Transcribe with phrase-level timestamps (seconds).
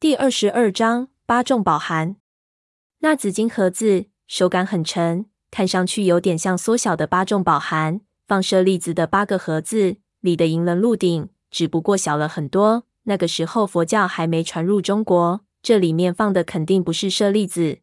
[0.00, 2.16] 第二十二章八重宝函。
[3.00, 12.86] 那紫金盒子手感很沉，看上去有点像缩小的八重宝函，放舍利子的八个盒子里的银棱鹿鼎，只不过小了很多。
[13.02, 17.80] 那个时候佛教还没传入中国，这里面放的肯定不是舍利子。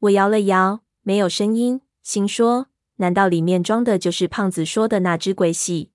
[0.00, 2.66] 我摇了摇，没有声音，心说：
[2.96, 5.92] 难道里面装的就是胖子说的那只鬼玺？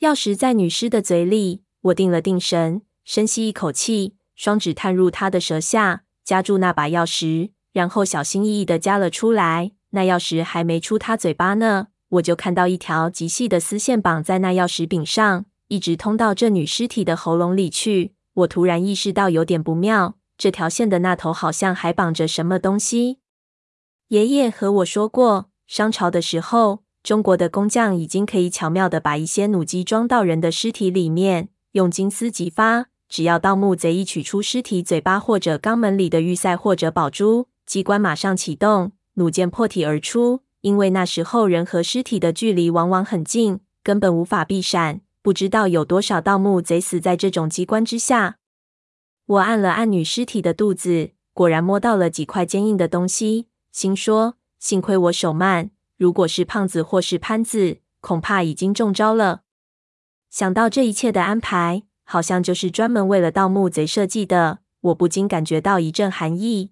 [0.00, 4.14] 钥匙在女尸的嘴里，我定了定神，深吸一口气。
[4.38, 9.72] 双指探入他的舌下，夹住那把钥匙，然后小心翼翼地夹了出来。
[9.90, 18.14] 那钥匙还没出他嘴巴呢，我就看到一条极细的丝线绑在那钥匙柄上，一直通到这女尸体的喉咙里去。
[18.34, 23.18] 我突然意识到有点不妙，这条线的那头好像还绑着什么东西。
[24.06, 32.86] 爷爷和我说过，商朝的时候，中国的工匠已经可以巧妙地把一些弩机装到人的尸体里面，用金丝击发。
[33.08, 40.42] 只要盗墓贼一取出尸体嘴巴或者肛门里的玉塞或者宝珠，机关马上启动，弩箭破体而出。
[40.60, 45.00] 因为那时候人和尸体的距离往往很近，根本无法避闪。
[45.22, 48.38] 不知道有多少盗墓贼死在这种机关之下。
[49.26, 59.42] 我按了按女尸体的肚子，果然摸到了几块坚硬的东西，心说幸亏我手慢，如果是胖子或是潘子，恐怕已经中招了。
[60.28, 61.87] 想到这一切的安排。
[62.10, 66.70] 好像就是专门为了盗墓贼设计的，我不禁感觉到一阵寒意。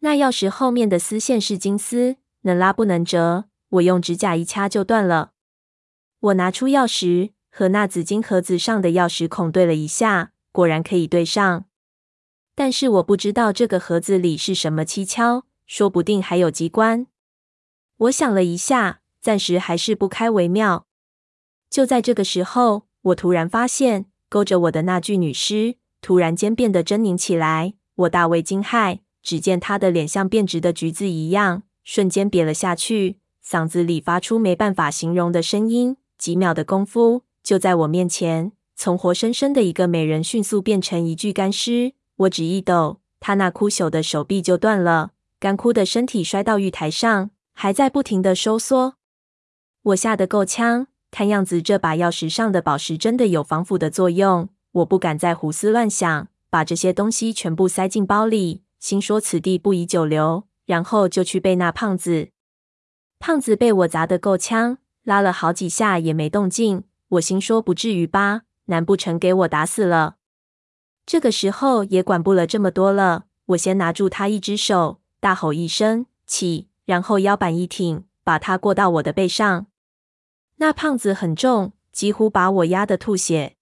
[0.00, 5.32] 那钥匙后面的丝线是金丝，能拉不能折，我用指甲一掐就断了。
[6.20, 11.64] 我拿出钥匙，和那紫金盒子上的钥匙孔对了一下，果然可以对上。
[12.54, 17.06] 但是我不知道这个盒子里是什么蹊跷，说不定还有机关。
[17.96, 20.86] 我想了一下，暂时还是不开为妙。
[21.70, 24.04] 就在这个时候，我突然发现。
[24.34, 28.98] 勾着我的那具女尸突然间变得狰狞起来，我大为惊骇。
[29.22, 35.96] 只见她的脸像变直的橘子一样，瞬间瘪了下去，嗓子里发出没办法形容的声音。
[36.18, 41.92] 几秒的功夫，就在我面前，从活生生的一个美人迅速变成一具干尸。
[42.16, 48.96] 我只一抖，她那枯朽的手臂就断了，干枯的身体摔到玉台上，还在不停的收缩。
[49.84, 50.88] 我吓得够呛。
[51.14, 54.48] 看样子，这把钥匙上的宝石真的有防腐的作用。
[54.72, 60.48] 我不敢再胡思乱想，把这些东西全部塞进包里，心说此地不宜久留。
[60.66, 62.30] 然后就去背那胖子。
[63.20, 66.82] 胖子被我砸得够呛，拉了好几下也没动静。
[67.10, 70.16] 我心说不至于吧，难不成给我打死了？
[71.06, 73.26] 这个时候也管不了这么多了。
[73.46, 79.66] 我先拿住他一只手，大吼一声“起”，然后腰板一挺，把他过到我的背上。
[80.56, 83.56] 那胖子很重，几乎把我压得吐血。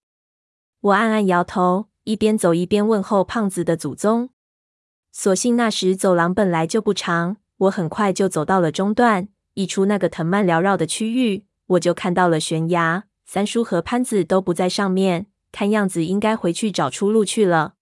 [0.81, 4.29] 我暗暗摇头，一边走一边问候胖子的祖宗。
[5.11, 9.29] 所幸那时走廊本来就不长，我很快就走到了中段。
[9.53, 13.05] 一出那个藤蔓缭绕的区域，我就看到了悬崖。
[13.25, 17.75] 三叔和潘子都不在上面，看样子应该回去找出路去了。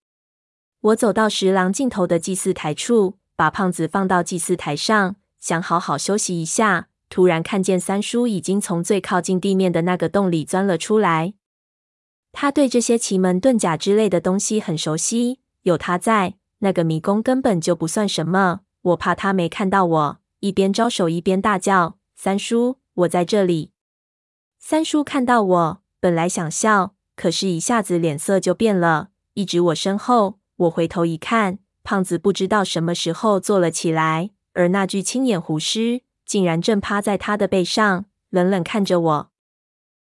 [0.81, 6.89] 我走到石廊尽头的祭祀台处，把胖子放到祭祀台上，想好好休息一下。
[7.11, 11.33] 突然看见三叔已经从最靠近地面的那个洞里钻了出来。
[12.31, 18.61] 他对这些奇门遁甲之类的东西很熟悉，有他在，那个迷宫根本就不算什么。
[18.83, 23.73] 我怕他没看到我，一边招手一边大叫：“三叔，我在这里！”
[24.57, 30.39] 三叔看到我，本来想笑，可是一下子脸色就变了，一直我身后。
[30.55, 36.03] 我回头一看，胖子不知道什么时候坐了起来，而那具青眼狐尸。
[36.31, 39.30] 竟然正趴在他的背上，冷冷看着我。